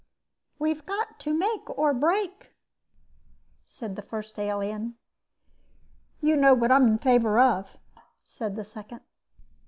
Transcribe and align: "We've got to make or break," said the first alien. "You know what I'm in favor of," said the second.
"We've 0.57 0.83
got 0.83 1.19
to 1.19 1.31
make 1.37 1.69
or 1.69 1.93
break," 1.93 2.53
said 3.67 3.95
the 3.95 4.01
first 4.01 4.39
alien. 4.39 4.95
"You 6.21 6.35
know 6.37 6.55
what 6.55 6.71
I'm 6.71 6.87
in 6.87 6.97
favor 6.97 7.37
of," 7.37 7.77
said 8.23 8.55
the 8.55 8.65
second. 8.65 9.01